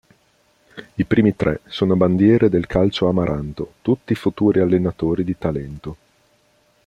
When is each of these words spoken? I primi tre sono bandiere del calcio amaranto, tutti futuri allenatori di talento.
I 0.95 1.05
primi 1.05 1.35
tre 1.35 1.59
sono 1.67 1.95
bandiere 1.95 2.49
del 2.49 2.65
calcio 2.65 3.07
amaranto, 3.07 3.73
tutti 3.83 4.15
futuri 4.15 4.59
allenatori 4.59 5.23
di 5.23 5.37
talento. 5.37 5.97